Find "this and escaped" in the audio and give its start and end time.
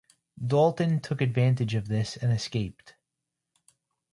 1.87-2.95